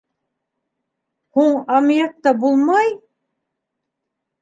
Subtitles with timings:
[1.37, 2.93] Һуң, аммиакта булмай?